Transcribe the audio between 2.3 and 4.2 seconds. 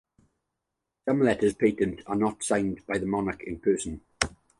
signed by the monarch in person.